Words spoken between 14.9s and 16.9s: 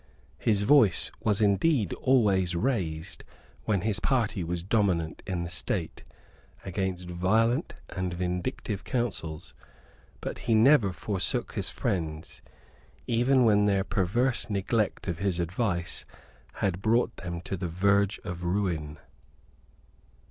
of his advice had